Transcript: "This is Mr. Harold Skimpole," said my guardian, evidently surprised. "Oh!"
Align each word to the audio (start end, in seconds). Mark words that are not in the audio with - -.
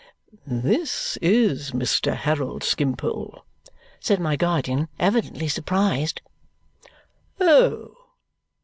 "This 0.47 1.15
is 1.21 1.73
Mr. 1.73 2.15
Harold 2.15 2.63
Skimpole," 2.63 3.45
said 3.99 4.19
my 4.19 4.35
guardian, 4.35 4.87
evidently 4.97 5.47
surprised. 5.47 6.23
"Oh!" 7.39 7.93